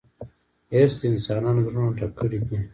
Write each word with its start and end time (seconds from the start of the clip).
حرص 0.71 0.93
د 0.99 1.03
انسانانو 1.13 1.59
زړونه 1.67 1.91
ډک 1.97 2.11
کړي 2.19 2.39
دي. 2.47 2.57